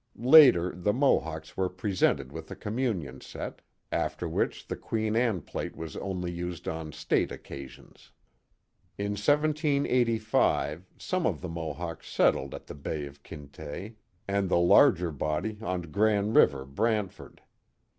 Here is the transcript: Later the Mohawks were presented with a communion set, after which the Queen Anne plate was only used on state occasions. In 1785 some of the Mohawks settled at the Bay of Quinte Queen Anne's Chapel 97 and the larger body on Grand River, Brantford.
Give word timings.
Later 0.15 0.71
the 0.73 0.93
Mohawks 0.93 1.55
were 1.55 1.69
presented 1.69 2.31
with 2.31 2.49
a 2.49 2.55
communion 2.55 3.21
set, 3.21 3.61
after 3.91 4.27
which 4.27 4.65
the 4.65 4.75
Queen 4.75 5.15
Anne 5.15 5.41
plate 5.41 5.75
was 5.75 5.95
only 5.97 6.31
used 6.31 6.67
on 6.67 6.91
state 6.91 7.31
occasions. 7.31 8.09
In 8.97 9.11
1785 9.11 10.87
some 10.97 11.27
of 11.27 11.41
the 11.41 11.49
Mohawks 11.49 12.07
settled 12.09 12.55
at 12.55 12.65
the 12.65 12.73
Bay 12.73 13.05
of 13.05 13.21
Quinte 13.21 13.53
Queen 13.55 13.67
Anne's 13.67 13.89
Chapel 13.89 13.97
97 13.97 13.97
and 14.29 14.49
the 14.49 14.57
larger 14.57 15.11
body 15.11 15.59
on 15.61 15.81
Grand 15.91 16.35
River, 16.35 16.65
Brantford. 16.65 17.43